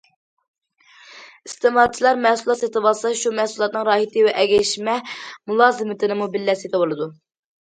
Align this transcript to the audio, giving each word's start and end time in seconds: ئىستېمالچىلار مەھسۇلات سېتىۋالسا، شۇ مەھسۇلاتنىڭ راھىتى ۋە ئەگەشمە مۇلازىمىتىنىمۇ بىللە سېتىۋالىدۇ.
ئىستېمالچىلار 1.49 2.17
مەھسۇلات 2.23 2.59
سېتىۋالسا، 2.61 3.11
شۇ 3.19 3.33
مەھسۇلاتنىڭ 3.41 3.85
راھىتى 3.91 4.25
ۋە 4.29 4.33
ئەگەشمە 4.45 4.97
مۇلازىمىتىنىمۇ 5.53 6.31
بىللە 6.39 6.59
سېتىۋالىدۇ. 6.65 7.11